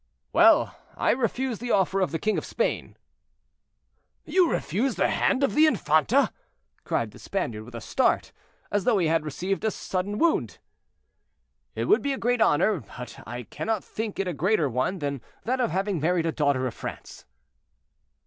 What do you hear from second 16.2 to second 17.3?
a daughter of France."